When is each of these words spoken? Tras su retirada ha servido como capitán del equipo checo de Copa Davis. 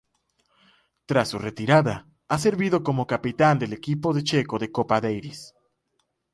Tras 1.05 1.29
su 1.29 1.37
retirada 1.37 2.07
ha 2.27 2.39
servido 2.39 2.81
como 2.81 3.05
capitán 3.05 3.59
del 3.59 3.71
equipo 3.73 4.19
checo 4.19 4.57
de 4.57 4.71
Copa 4.71 4.99
Davis. 4.99 5.53